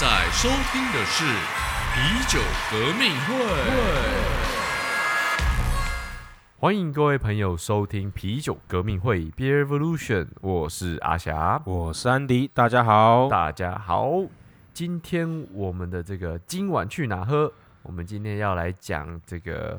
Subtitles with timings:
[0.00, 1.24] 在收听的是
[1.92, 2.40] 啤酒
[2.70, 3.34] 革命会。
[6.58, 13.28] 欢迎各位朋友收听啤酒革命会 Beer Revolution，我是阿霞，我是安迪，大家好。
[13.28, 14.10] 大家好。
[14.72, 17.52] 今天我们的这个今晚去哪喝？
[17.82, 19.78] 我们今天要来讲这个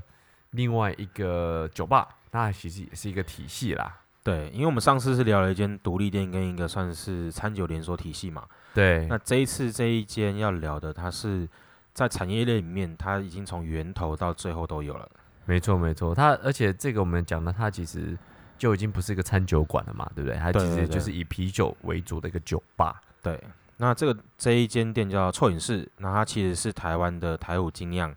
[0.51, 4.00] 另外一个酒吧，那其实也是一个体系啦。
[4.23, 8.43] 对，因为我们上次是聊了一间独立店跟一个算是餐酒连锁体系嘛。
[8.73, 11.49] 对，那这一次这一间要聊的，它是
[11.91, 15.09] 在产业链里面，它已经从源头到最后都有了。
[15.45, 18.15] 没错没错，它而且这个我们讲的，它其实
[18.59, 20.37] 就已经不是一个餐酒馆了嘛，对不对？
[20.37, 23.01] 它其实就是以啤酒为主的一个酒吧。
[23.23, 23.43] 对，
[23.77, 28.15] 那这个这一间店叫臭影室，那它其实是台湾的台虎精酿，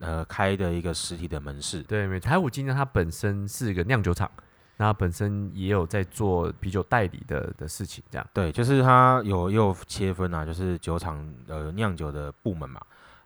[0.00, 1.82] 呃，开的一个实体的门市。
[1.84, 4.30] 对，没错台虎精酿它本身是一个酿酒厂。
[4.82, 12.80] 那本身也有在做啤酒代理的的事情，这样对，就是他有又切分啊，就是酒厂呃酿酒的部门嘛，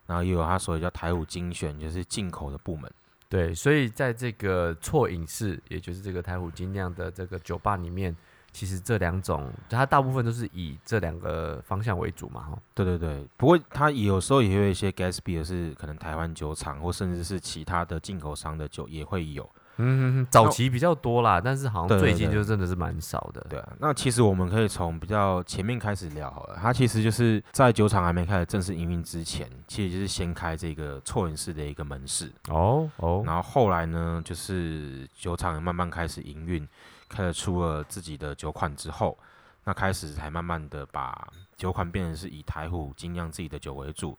[0.05, 2.91] 然后也有他所谓叫台虎精选，就是进口的部门。
[3.29, 8.13] 对，所以在这个错饮室，也就是这个台虎精酿的这个酒吧里面，
[8.51, 12.59] 其实这两种它大部分都是以这两个方向为主嘛，哈。
[12.73, 19.49] 对对对，不过它有时候也有一些 Gatsby 是可能台湾酒厂或甚至是其他的进口商的酒也会有。
[19.77, 23.45] 嗯，早期比较多啦，但是好像最近就真的是蛮少的。
[23.49, 26.57] 对啊，那其实我们可以从比较前面开始聊好了。
[26.61, 32.31] 它其实就是在酒厂还没开始正式营运之前，其实就是先开这个错人式的一个门市。
[32.49, 36.67] 哦哦，然后后来呢，就是酒厂慢慢开始营运，
[37.09, 39.17] 开始出了自己的酒款之后，
[39.65, 44.17] 那开始才慢慢的把酒款变成是以台虎精酿自己的酒为主。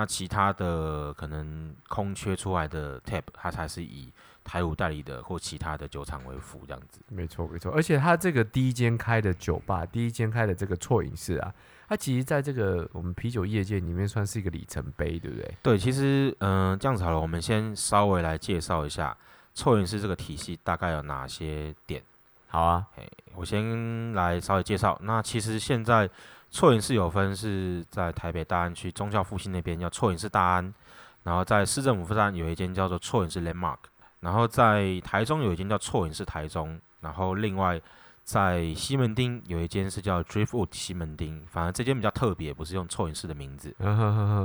[0.00, 4.10] 那其他的可能空缺出来的 tap，它才是以
[4.42, 7.02] 台五代理的或其他的酒厂为辅这样子。
[7.08, 11.52] 没错没错，而且它这个第一间开的酒吧，第一间开的这个错饮室啊，
[11.86, 15.54] 它其实在这个我们啤酒业界里面算是一个里程碑，对不对？
[15.62, 19.14] 对，其实嗯这样子好了，我们先稍微来介绍一下
[19.52, 22.02] 错饮室这个体系大概有哪些点。
[22.46, 22.86] 好啊，
[23.34, 24.98] 我先来稍微介绍。
[25.02, 26.08] 那其实现在。
[26.50, 30.74] 错影寺有分是在台北大安区中校复兴那边叫错影寺大安，
[31.22, 33.78] 然后在市政府附站有一间叫做错影寺 Landmark，
[34.20, 37.80] 然后在台中有一间叫错影寺台中，然后另外
[38.24, 43.74] 在西门町有一间是叫 Driftwood 西门町，反正这间比较特别，不是用错影寺的名字。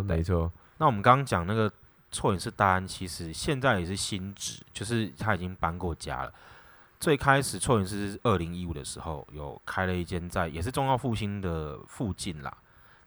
[0.06, 0.52] 没错。
[0.78, 1.72] 那我们刚刚讲那个
[2.12, 6.32] 错影寺大安，其实现在也是新址，就是他已经搬过家了。
[7.00, 12.56] 最开始错云是二零一五的时候有开了一间在也是中澳复兴的附近啦，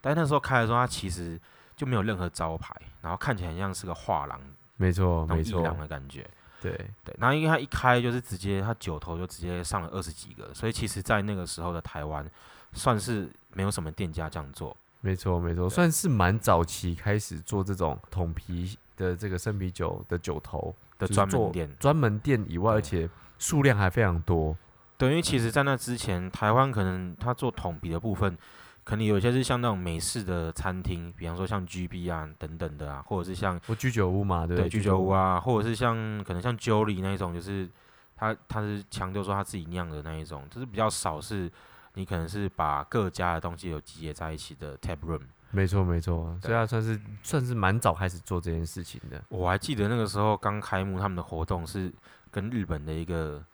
[0.00, 1.40] 但那时候开的时候，它其实
[1.74, 4.40] 就没有任何招牌，然后看起来像是个画廊，
[4.76, 6.28] 没错，没错，廊的感觉。
[6.60, 6.72] 对
[7.04, 12.28] 对，然后因为它一开就是直接，它九头就直接上了二十几个，所以其实在那个时候的台湾，
[12.72, 14.76] 算是没有什么店家这样做。
[15.00, 23.08] 没错没错，算是蛮早期开始做这种桶啤的这个生啤酒的酒头的专门店，专门店以外，而且。
[23.38, 24.56] 数量还非常多，
[24.96, 28.36] 等于其实，在那之前，台湾可能他做桶啤的部分，
[28.82, 35.94] 可能有些是像那种美式的餐厅，比方说像 GB 啊等等的啊，或者是像居酒屋嘛，对，居酒屋啊，或者是像
[36.24, 37.68] 可能像 Jolly 那一种，就是
[38.16, 41.48] 他他是强调说他自己酿的那一种，就是比较少是，
[41.94, 45.22] 你可能是把各家的东西有集结在一起的 Tap Room。
[45.52, 49.22] 没错没错，所以他算是算是蛮早开始做这件事情的。
[49.28, 51.92] 我还记得那个时候刚开幕，他们的活动是。
[52.30, 53.44] 跟日本的一个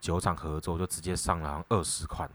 [0.00, 2.30] 酒厂合作，就直接上了二十款，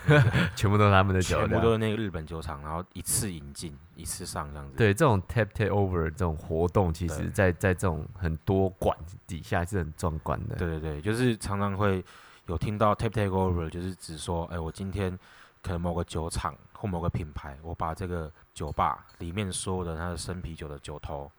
[0.54, 4.76] 全部都是他们的酒，全部都是那个日本酒厂，然后一次引进，一次上这样子。
[4.76, 8.96] 对，这种 tap take over 这种活动，其实在在这种很多馆
[9.26, 10.56] 底下是很壮观的。
[10.56, 12.04] 对对对，就是常常会
[12.46, 15.18] 有听到 tap take over，就是指说，哎，我今天
[15.62, 21.30] 可能某个酒厂或某个品牌，我把这个酒吧里面所有的它的生啤酒的酒头，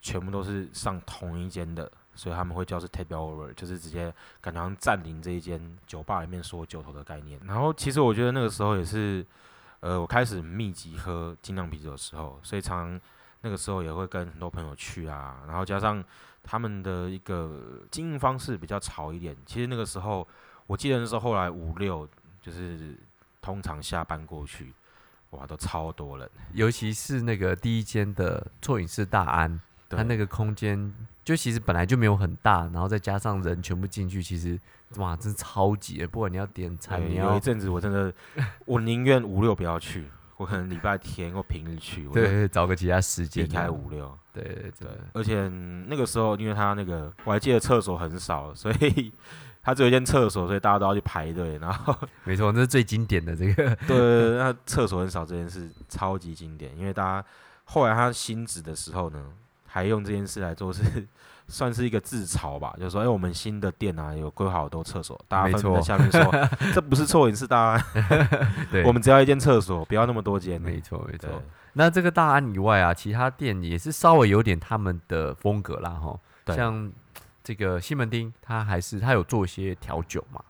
[0.00, 1.90] 全部都是上同一间的。
[2.16, 7.38] 所以他们会叫是 take over，就是直接感觉像占领这一间酒吧里面所有酒头的概念。
[7.44, 9.24] 然后其实我觉得那个时候也是，
[9.80, 12.98] 呃，我开始密集喝精酿啤酒的时候，所以常
[13.42, 15.42] 那个时候也会跟很多朋友去啊。
[15.46, 16.02] 然后加上
[16.42, 19.36] 他们的一个经营方式比较潮一点。
[19.44, 20.26] 其实那个时候
[20.66, 22.08] 我记得那时候后来五六
[22.40, 22.96] 就是
[23.42, 24.72] 通常下班过去，
[25.30, 26.30] 哇，都超多人。
[26.52, 29.60] 尤其是那个第一间的错饮室大安，
[29.90, 30.94] 它那个空间。
[31.26, 34.56] 就其实本来就没有很大，然后再加上人全部进去，其实
[34.98, 36.06] 哇，真是超级的。
[36.06, 38.14] 不管你要点餐，你要有一阵子我真的，
[38.64, 40.04] 我宁愿五六不要去，
[40.36, 44.88] 我可能礼拜天或平日去，对，找个其他时间开五六，对对对。
[45.14, 45.48] 而且
[45.88, 49.12] 那个时候，因为他那个我还记得厕所很少，所以
[49.64, 51.58] 它只有一间厕所，所以大家都要去排队。
[51.58, 51.92] 然后，
[52.22, 53.74] 没错，这是最经典的这个。
[53.88, 57.28] 对，那厕所很少这件事超级经典，因为大家
[57.64, 59.20] 后来他新址的时候呢，
[59.76, 61.06] 还用这件事来做是
[61.48, 67.84] 算是一个自嘲吧，就是说，哎，我们新的店啊有规划好多厕所，大家纷在下面说， 这不是错，也是大安，
[68.72, 70.58] 对，我们只要一间厕所，不要那么多间。
[70.58, 71.28] 没错，没错。
[71.74, 76.18] 那这个大安以外啊，其他店也是稍微有点他们的风格啦，哈，
[76.54, 76.90] 像。
[77.46, 80.42] 这个西门町，它还是它有做一些调酒嘛，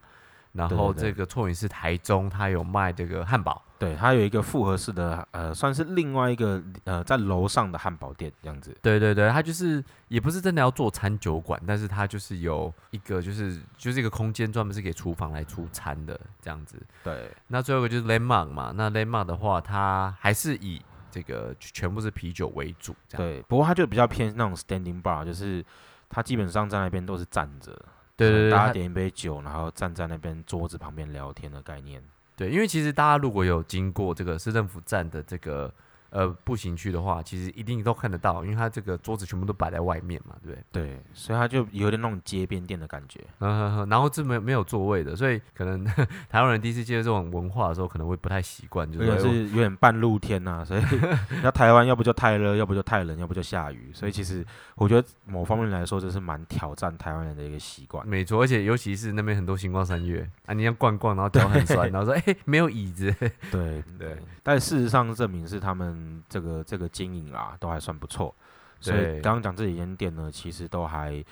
[0.57, 8.77] 然后这个错影是台中，它有卖这个汉堡，对，它有一个复合式的，呃，算是另外一个呃，在楼上的汉堡店这样子。
[8.81, 16.81] 对对对，它就是也不是真的要做餐酒馆，但是它就是有一个就是就是一个空间专门是给厨房来出餐的这样子。
[17.05, 20.81] 对，那最后一个就是 Landmark 嘛，那 Landmark 的话，它还是以
[21.11, 25.65] 这个全部是啤酒为主，对，不过它就比较偏那种 standing bar，就是。
[26.09, 27.77] 他基本上在那边都是站着，
[28.17, 32.03] 对对对，大家点一杯酒，然后站在那边桌子旁边聊天的概念。
[32.37, 35.73] 对，因为其实大家如果有经过这个市政府站的这个。
[36.17, 40.83] 呃，步行去的话，其实一定都看得到，因为它这个桌子全部都摆在外面嘛，对不对？
[40.83, 43.21] 对，所以它就有点那种街边店的感觉。
[43.41, 50.65] 嗯，然后这没没有座位的，所以可能台湾人第一次接触这种文化的时候，可能会不太习惯，就是有点半露天呐。
[50.65, 50.83] 所以
[51.45, 53.91] 那台湾要不就太热，要不就太冷，要不就下雨。
[53.93, 54.43] 所以其实
[54.77, 58.09] 我觉得某方面来说，这是蛮挑战台湾人的一个习惯。
[58.09, 63.15] 没错，而且尤其是那边很多星光三月啊，你要逛逛，然后脚很酸， 然后说哎，没有椅子。
[63.51, 66.06] 对对，但事实上证明是他们。
[66.29, 68.35] 这个这个经营啊，都还算不错，
[68.81, 71.25] 所以刚刚讲这几间店呢，其实都还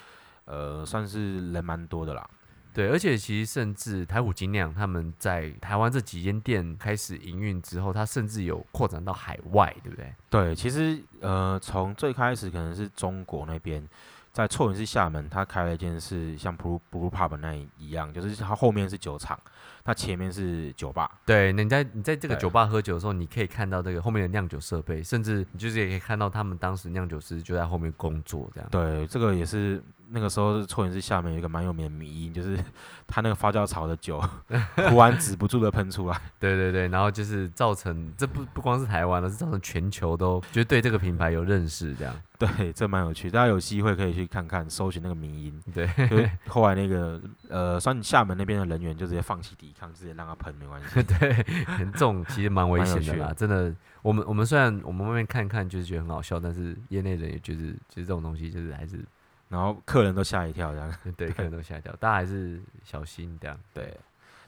[0.44, 2.28] 呃算是人蛮多的啦。
[2.72, 10.14] 对，而且其实甚至台虎精酿他们在台湾这几间店开始营运之后，它甚至有扩展到海外，对不对？
[10.28, 13.86] 对，其实呃从最开始可能是中国那边。
[14.32, 19.38] 在错云是厦门，他开了一间是像 Blue Blue Pub 那一样，就是它后面是酒厂，
[19.84, 21.10] 它前面是酒吧。
[21.26, 28.68] 对，你在你在这个酒吧喝酒的时候，你可以看到这个后面的酿酒设备，甚至你就是也可以看到他们当时酿酒师就在后面工作这样。
[28.70, 29.82] 对，这个也是。
[30.10, 32.56] 那个时候，错云是下面有一个蛮有名的迷音，就是
[33.08, 34.22] 他那个发酵槽的酒，
[34.76, 36.20] 突然止不住的喷出来。
[36.38, 42.14] 对对对，然后就是造成这不不光是台湾了，是造成全球都觉得对这个品牌有认识这样。
[42.38, 45.60] 对，这蛮有趣，大家有机会可以去看看，搜寻那个迷音。
[45.72, 45.88] 对，
[46.46, 51.02] 后来那个呃，算厦门那边的人员就直接放弃抵抗，直接让他喷没关系。
[51.18, 51.32] 对，
[51.64, 53.74] 很重，其实蛮危险的啦，真的。
[54.02, 59.04] 我们我们虽然我们外面看看就是觉得很好笑，但是业内人也觉得，其实这种东西就是还是。
[59.48, 63.56] 然后客人都吓一跳，这样 对，客人都吓一跳，大家还是小心这样。
[63.72, 63.96] 对，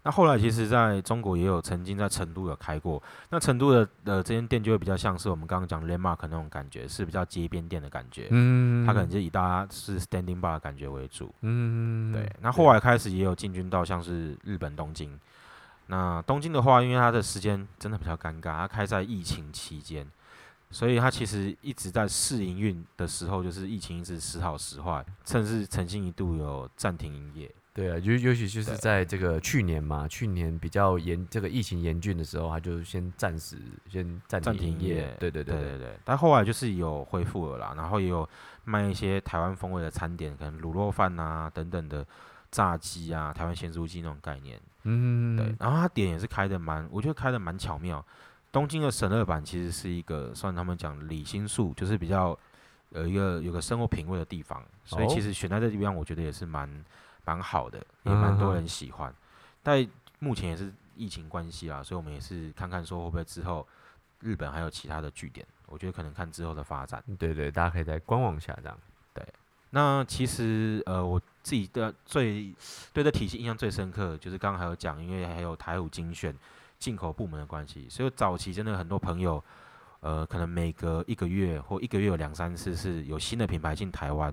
[0.06, 8.28] 那后来其实在中国也有曾经在成都有开过，那成都的的这间店就会比较像是我们刚刚讲 landmark 那种感觉，是比较街边店的感觉。
[8.30, 11.34] 嗯，它可能就以大家是 standing bar 的感觉为主。
[11.40, 12.32] 嗯，对。
[12.40, 15.18] 那后来开始也有进军到像是日本东京，
[15.88, 20.06] 那东京的话，因为它的时间真的比较尴尬，它开在疫情期间。
[20.70, 27.50] 所以它其实一直在试营运的时候，就是疫情一直时好时坏，甚至曾经一度有暂停营业。
[27.76, 35.14] 对啊，尤尤其就是在这个去年嘛，去年比较严，这个疫情严峻的时候，他就先暂时先暂停营业。
[35.20, 35.98] 对对对对对。
[36.02, 38.26] 但后来就是有恢复了啦，然后也有
[38.64, 42.06] 卖一些台湾风味的餐点，可能卤肉饭啊等等的
[42.50, 44.58] 炸鸡啊，台湾咸酥鸡那种概念。
[44.84, 45.36] 嗯。
[45.36, 48.02] 对，然后他点也是开的蛮，我觉得开的蛮巧妙。
[48.50, 52.38] 东京的神乐版其实是一个算他们讲理心术，就是比较
[52.90, 56.66] 有一个有个生活品味的地方，所以其实选在这地方，我觉得也是蛮
[57.26, 59.14] 蛮好的，也蛮多人喜欢。
[59.62, 59.86] 但
[60.18, 63.66] 目前也是疫情关系啊，所以我们也是看看说会不会之后
[64.20, 67.04] 日本还有其他的据点，我觉得可能看之后的发展。
[67.18, 68.78] 对对，大家可以在观望下这样。
[69.12, 69.22] 对，
[69.68, 72.54] 那其实呃我自己的最
[72.94, 76.34] 对这体系印象最深刻，就是刚刚还有讲，因为还有台虎精选。
[76.78, 79.42] 进口部门的关系，所以早期真的很多朋友，
[80.00, 84.30] 呃，可能每隔一个月或一个月有两三次是有新的品牌进台湾，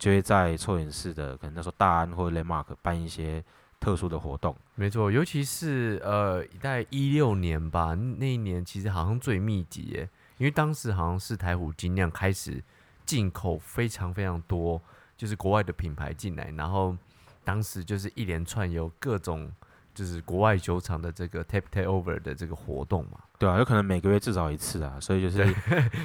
[0.00, 3.44] 就会在错眼市的可能那时候大安或者 Landmark 办一些
[3.78, 4.56] 特殊的活动。
[4.74, 12.60] 没错，尤其是呃，在一六年吧，那一年其实好像最密集耶，因为当时好像是台虎精酿开始
[13.06, 14.82] 进口非常非常多，
[15.16, 16.96] 就是国外的品牌进来，然后
[17.44, 19.52] 当时就是一连串有各种。
[19.92, 25.44] 就是国外酒厂的这个 tap take over 的这个活动嘛，对啊，有可能每个月至少一次啊，所以就是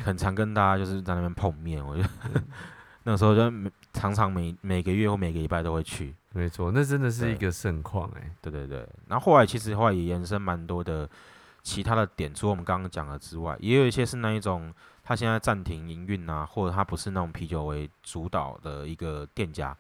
[0.04, 1.86] 很常跟大家就是在那边碰面。
[1.86, 2.10] 我觉得
[3.08, 3.42] 那时候就
[3.94, 6.14] 常常每每个月或每个礼拜都会去。
[6.34, 8.32] 没错，那真的是一个盛况哎。
[8.42, 11.08] 对对对，然后后来其实后来也延伸蛮多的
[11.62, 19.78] 其他的点，除了我们刚刚讲的之外，也有一些是那一种他现在暂停营运啊，或者他不是那种啤酒为主导的一个店家。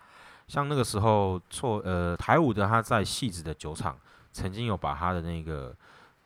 [0.48, 3.98] 像那个时候错呃台五的他在戏子的酒厂
[4.32, 5.76] 曾经有把他的那个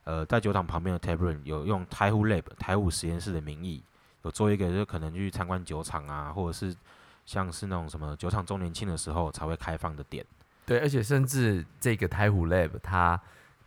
[0.03, 3.81] 呃在酒厂旁边的 tap room 有用台湖 lab 台五实验室的名义
[4.23, 6.75] 有做一个就可能去参观酒厂啊，或者是
[7.25, 10.25] 像是那种什么酒厂周年庆的时候才会开放的点。
[10.65, 13.19] 对，而且甚至这个台虎 Lab 它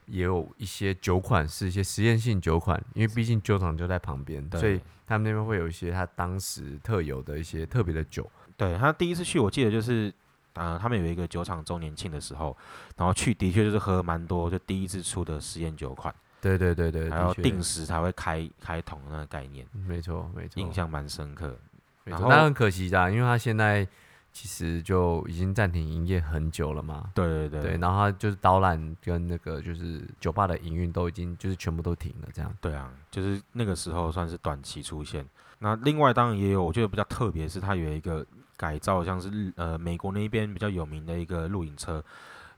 [0.07, 8.31] 也有一些酒款是一些实验性酒款，因为毕竟酒厂就在旁边，对所以他们那边会有一些他当时特有的一些特别的酒。
[8.57, 10.13] 对他第一次去，我记得就是，
[10.53, 12.57] 呃，他们有一个酒厂周年庆的时候，
[12.97, 21.57] 然后去的确就是喝蛮多，就第一次出的实验酒款，对对对对，还要定时才会开开桶那个概念，没错没错，印象蛮深刻。
[22.05, 23.87] 那很可惜的，因为他现在
[24.33, 27.13] 其实就已经暂停营业很久了嘛。
[27.15, 32.53] 对对对，然后他就是导览跟那个就是酒吧的营运都已经就是全部都停了，这样。
[32.61, 35.25] 对啊，就是那个时候算是短期出现。
[35.61, 42.05] 那另外当然也有，我觉得比较特别是它有一个改造，像是日呃美国那边比较有名的一个露营车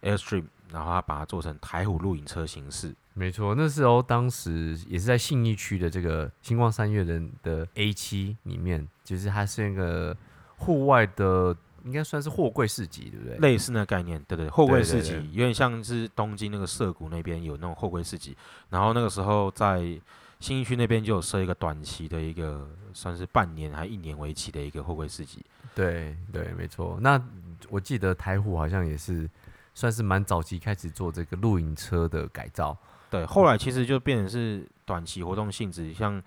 [0.01, 2.95] Airstream，然后它把它做成台虎露营车形式。
[3.17, 10.17] 没错，那时候当时也是在信义区的这个星光三月的的 A 七里面，就是它是那个
[10.57, 13.39] 户外的，应该算是货柜市集，对不对？
[13.39, 18.37] 类似那个概念，对对，货柜市集有点像是东京那个涩谷那边有那种货柜市集，
[18.69, 19.79] 然后那个时候在
[20.41, 25.41] 信义区那边就有设一个短期的一个，算是半年还一年为期的一个货柜市集。
[25.73, 26.99] 对对，没错。
[27.01, 27.23] 那
[27.71, 29.31] 我记得台虎好像也是
[29.73, 32.77] 算是蛮早期开始做这个露营车的改造。
[33.15, 36.21] 对，后来其实就变成是短期活动性质，像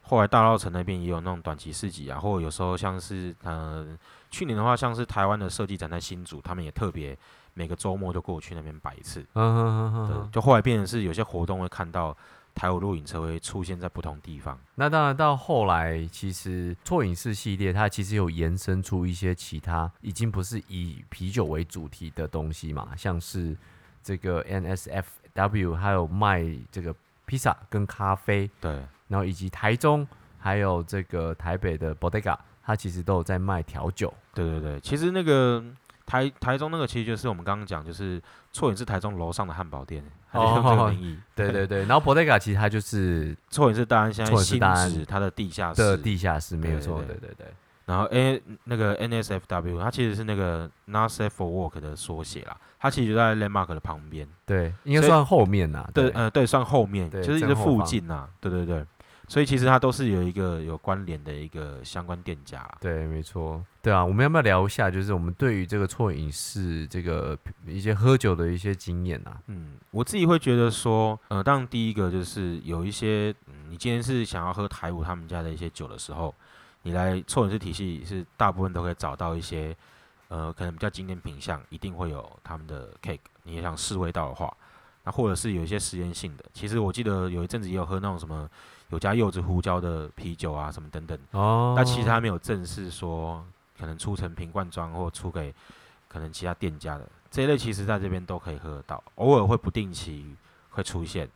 [0.00, 3.96] 后来大稻城那边也有那种短期市集啊，或者有时候像是呃
[4.28, 7.16] 去年的话，像是台湾的设计展在新竹，他们也特别
[7.54, 9.24] 每个周末就过去那边摆一次。
[9.34, 10.30] 嗯哼哼哼对，哼。
[10.32, 12.16] 就后来变成是有些活动会看到
[12.54, 14.58] 台舞露营车会出现在不同地方。
[14.74, 23.56] 那当然，到后来其实错影式系列它其实有延伸出一些其他已经不是以啤酒为主题的东西嘛，像是
[24.02, 24.42] 这个
[25.34, 26.94] NSFW，还有卖这个
[27.26, 28.72] 披萨跟咖啡，对，
[29.08, 30.06] 然后以及台中
[30.38, 34.12] 还有这个台北的 Bodega，它其实都有在卖调酒。
[34.34, 35.62] 对对对，其实那个
[36.06, 38.20] 台台中那个其实就是我们刚刚讲，就是
[38.52, 41.18] 错影是台中楼上的汉堡店，它就用这个名义。
[41.34, 44.58] 对对对，然后 Bodega 其实它就是错影是大安现在新
[44.90, 47.46] 址它的地下的室，地下室，没有错，对对对对。
[47.92, 54.26] 然后 A 那个 NSFW 它其实是那个 Not Safe for Work 的缩写啦，它其实就在 Landmark 的旁边。
[54.46, 55.86] 对，应该算后面呐。
[55.92, 58.82] 对，呃，对，算后面，对就是这附正后方近呐、对对对，
[59.28, 62.78] 所以其实它都是有一个有关联的一个相关店家啦。
[62.80, 69.36] 对，没错，对啊，我们要不要聊一下，就是我们对于这个错饮是这个一些喝酒的一些经验啊？
[69.48, 76.34] 嗯，我自己会觉得说，呃，当然第一个就是有一些，嗯，你今天是想要喝台舞他们家的一些酒的时候，
[76.82, 79.76] 你来错人式体系是大部分都可以找到一些，
[80.28, 83.20] 呃，可能比较经典品相，一定会有他们的 cake。
[83.44, 84.52] 你也想试味道的话，
[85.04, 88.48] 那或者是有一些实验性的，其实我记得有一阵子也有喝那种什么
[88.90, 91.18] 有加柚子胡椒的啤酒啊，什么等等。
[91.30, 93.44] 哦但其实它没有正式说
[93.78, 95.54] 可能出成瓶罐装或出给
[96.08, 100.34] 可能其他店家的这一类，其实在这边都可以喝得到，偶尔会不定期
[100.70, 101.28] 会出现。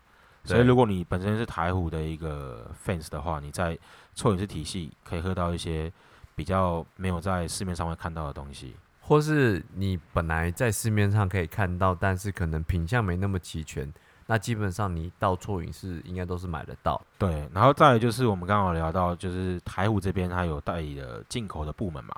[0.46, 3.78] 所以如果你本身是台虎的一个 fans 的话，你在
[4.14, 5.92] 错饮式体系可以喝到一些
[6.34, 8.74] 比较没有在市面上会看到的东西。
[9.00, 13.92] 或是你本来在市面上可以看到，但是可能品相没那么齐全，
[14.26, 17.00] 那基本上你到错饮室应该都是买得到。
[17.16, 22.12] 对，然后再来就是我们刚刚有聊到，就是台虎这边它有代理的进口的部门嘛，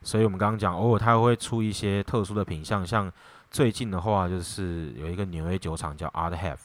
[0.00, 3.12] 所以我们刚刚讲，偶尔它会出一些特殊的品相，像
[3.50, 6.56] 最近的话就是有一个纽约酒厂叫 Art Have，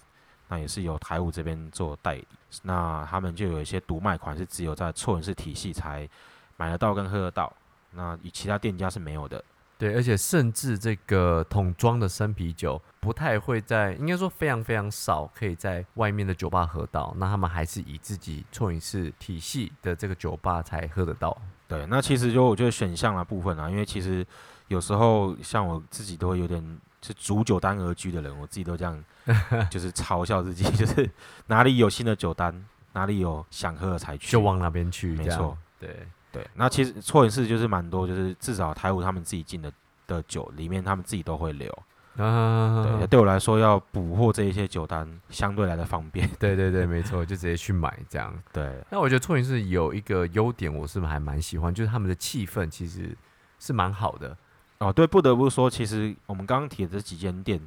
[0.47, 2.27] 那也是由台务这边做代理，
[2.63, 6.07] 那他们就有一些独卖款是只有在错人式体系才
[6.55, 7.51] 买得到跟喝得到，
[7.91, 9.43] 那与其他店家是没有的。
[9.79, 21.37] 对，而且甚至这个桶装的生啤酒不太会在，应该说非常非常少可以在外面的酒吧喝到，那他们还是以自己错饮式体系的这个酒吧才喝得到。
[21.67, 24.25] 对，那其实就我觉得选项的部分啊，因为其实
[24.67, 29.03] 有时候像我自己都会有点是煮酒单而居的人，我自己都这样，
[29.69, 31.09] 就是嘲笑自己， 就是
[31.47, 34.31] 哪里有新的酒单，哪里有想喝的才去。
[34.31, 35.57] 就往那边去，没错。
[35.79, 39.71] 对，对，那其实错饮室就是蛮多，就是至少台舞他们自己进的
[40.07, 41.71] 的酒里面，他们自己都会留。
[42.17, 46.27] 啊，对，对我来说要捕获这一些酒单相对来的方便。
[46.39, 48.33] 对对对，没错，就直接去买这样。
[48.51, 53.15] 对，那我觉得错饮室有一个优点，我是还蛮喜欢，就是他们的气氛其实
[53.59, 54.35] 是蛮好的。
[54.79, 57.59] 哦，对，不得不说，其实我们刚刚提的这几间店，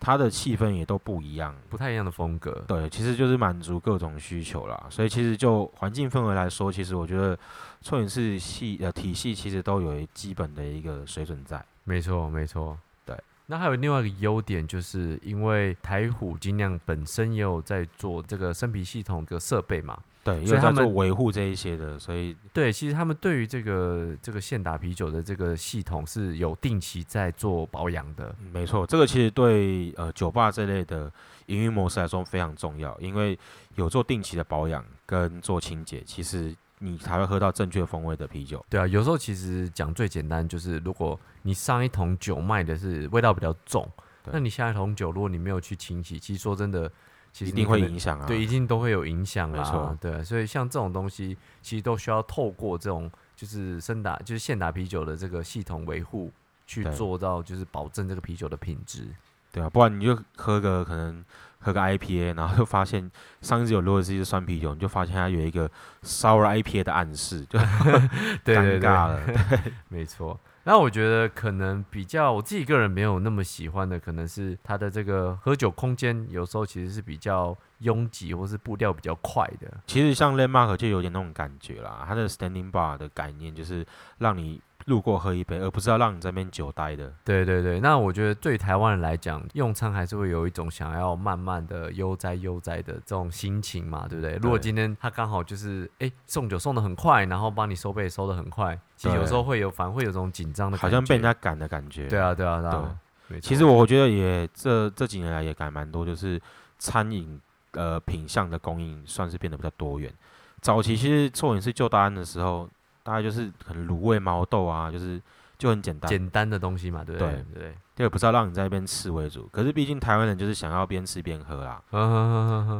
[0.00, 1.54] 它的气氛也都不一样。
[1.68, 4.86] 不太一样的风格，对，其实就是满足各种需求啦。
[4.88, 7.38] 所以其实就环境氛围来说，其实我觉得
[7.82, 11.62] 错饮室系呃体系其实都有一基本的一个水准在。
[11.84, 13.14] 没错，没错，对。
[13.46, 28.34] 那还有另外一个优点，就是因为台虎精酿本身也有在做这个生啤系统的设备嘛，对，因为他所以他们做维护这一些的，所以对，其实他们对于这个这个现打啤酒的这个系统是有定期在做保养的。
[28.40, 31.10] 嗯没错，这个其实对呃酒吧这类的
[31.46, 33.38] 营运模式来说非常重要，因为
[33.76, 38.64] 有做定期的保养跟做清洁，其实你才会喝到正确风味的啤酒。
[38.68, 43.88] 对啊，有时候其实讲最简单，就是如果你上一桶酒卖的是味道比较重，
[44.30, 46.90] 那你下一桶酒如果你没有去清洗，其实说真的，
[47.38, 48.26] 其实一定会影响啊。
[48.26, 49.96] 对，一定都会有影响啊没错。
[50.00, 56.32] 对，所以像这种东西，其实都需要透过这种就是生打，就是现打啤酒的这个系统维护，
[56.66, 59.06] 去做到就是保证这个啤酒的品质。
[59.52, 61.24] 对啊，不然你就喝个可能
[61.60, 63.08] 喝个 IPA，然后就发现
[63.40, 65.70] 上一次有如果是一支酸啤酒，你就发现它有一个
[66.02, 68.08] sour IPA 的暗示，就尴
[68.42, 69.20] 对，尬了。
[69.88, 70.38] 没错。
[70.68, 79.80] 那我觉得可能比较我自己个人没有那么喜欢的，可能是它的这个喝酒空间，有时候其实是比较拥挤，或是步调比较快的。
[79.86, 83.82] 其实像 Landmark 就有点那种感觉啦，它的 standing bar 的概念就是
[84.18, 87.12] 让你路过喝一杯，而不是要让你在那边久待的。
[87.24, 94.34] 对对对，那我觉得对台湾人来讲，用餐还是会有一种想要慢慢的悠哉悠哉的这种心情嘛，对不对？
[94.42, 102.08] 如果今天他刚好就是哎送酒送的很快，然后帮你收杯收的很快，其实有时候会有反而会有这种紧张的感觉，好像被人家赶的感觉。
[102.08, 106.40] 对啊对啊对啊，对其实我觉得也这这几年来也改蛮多，就是
[106.78, 107.38] 餐饮
[107.72, 110.12] 呃品相的供应算是变得比较多元。
[110.60, 112.68] 早期其实错饮是旧大安的时候，
[113.08, 115.20] 大概就是可能卤味毛豆啊，就是
[115.56, 117.32] 就很简单，简单的东西嘛，对不对？
[117.32, 117.74] 对对对。
[117.96, 119.48] 对，不是要让你在那边吃为主。
[119.50, 121.82] 可是毕竟台湾人就是想要边吃边喝啦，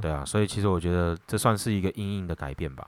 [0.01, 2.87] 对啊，所以其实我觉得这算是一个硬硬的改变吧。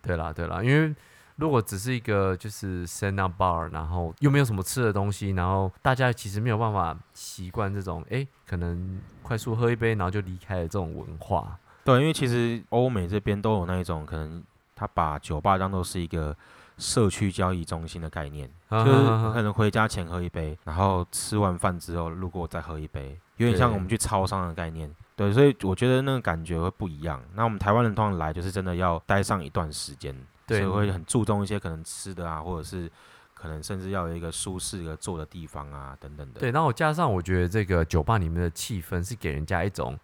[0.00, 0.94] 对啦对啦，因为
[1.36, 11.58] 如果只是一个就是 stand up bar，然后又没有什么吃的东西，然后大家其实没有办法习惯这种哎，可能快速喝一杯然后就离开了这种文化。
[11.84, 14.42] 对，因为其实欧美这边都有那一种可能，
[14.74, 16.34] 他把酒吧当做是一个
[16.78, 24.88] 社区交易中心的概念，就是可能回家前喝一杯，然后吃完饭之后路过再喝一杯，有点像我们去超商的概念。
[25.16, 27.20] 对，所以我觉得那个感觉会不一样。
[27.34, 32.88] 那我们台湾人通常来就是真的要待上一段时间，对所以会很注重一些可能吃的啊，或者是
[33.34, 36.38] 可能甚至要有一个舒适的坐的地方啊，等等的。
[36.38, 39.98] 对，然后加上我觉得这个酒吧里面的气氛是给人家一种。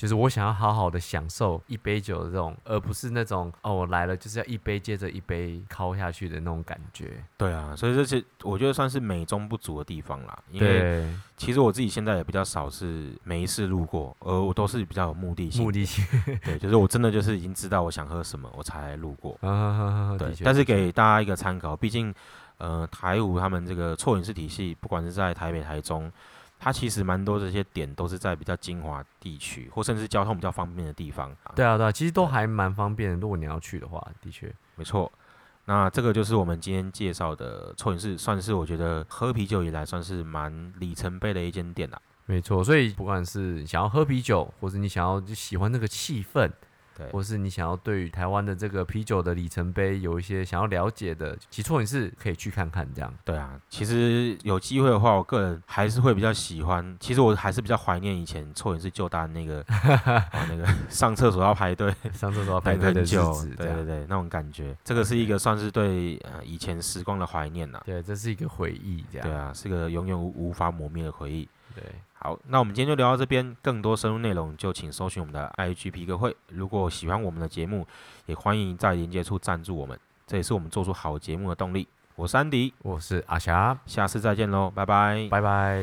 [0.00, 7.22] 就是我想要好好的享受一杯酒的这种，而不是那种哦，我来了就是要一杯接着一杯敲下去的那种感觉。
[7.36, 10.42] 对啊，所以这是我觉得算是美中不足的地方啦。
[10.50, 15.62] 因为对，其实我自己现在也比较少是没事路过，而我都是比较有目的性。
[15.62, 16.02] 目的性。
[16.42, 19.36] 对，就是我真的就是已经知道我想喝什么，我才路过。
[19.42, 22.14] 啊，对但是给大家一个参考，毕竟
[22.56, 26.10] 呃台湖他们这个错饮式体系，不管是在台北、台中，
[26.62, 31.34] 它其实蛮多这些点都是在比较精华地区，或甚至交通比较方便的地方。
[31.56, 33.16] 对啊，对啊，其实都还蛮方便的。
[33.16, 35.10] 如果你要去的话，的确，没错。
[35.64, 42.00] 那这个就是我们今天介绍的错饮式，算是我觉得喝啤酒以来算是蛮里程碑的一间店啦。
[42.26, 42.62] 没错。
[42.62, 46.50] 所以不管是想要喝啤酒，或是你想要就喜欢那个气氛，
[47.00, 53.12] 对，或是你想要对于台湾的这个啤酒的里程碑有一些想要了解的，其实错你是可以去看看这样。
[53.24, 56.96] 对啊，其实有机会的话，我个人还是会比较喜欢。
[57.00, 59.60] 其实我还是比较怀念以前错影是旧单那个，
[60.32, 67.80] 哦，那个上厕所要排队， 上厕所要排排队很久，子，对对对，那种感觉，这个是一个算是对呃以前时光的怀念呐。
[67.84, 69.26] 对，这是一个回忆，这样。
[69.26, 71.48] 对啊，是个永远无无法磨灭的回忆。
[71.74, 71.84] 对，
[72.22, 76.36] 好，那我们今天就聊到这边，更多深入内容就请搜寻我们的 IG 皮革会。
[76.48, 77.86] 如果喜欢我们的节目，
[78.26, 81.88] 也欢迎在连接处赞助我们，这也是我们做出好节目的动力。
[82.16, 85.28] 我是安迪，我是阿霞，下次再见喽，拜拜。
[85.30, 85.82] 拜拜。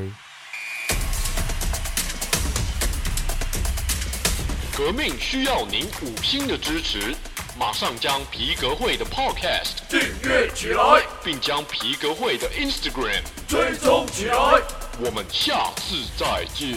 [4.78, 7.16] 革命需要您五星的支持，
[7.58, 14.87] 马上将皮革会的 Podcast 订阅起来，并将皮革会的 Instagram，追踪起来。
[15.00, 16.68] 我们下次再见。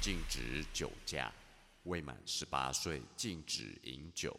[0.00, 1.32] 禁止酒驾，
[1.82, 4.38] 未满十八岁禁止饮酒。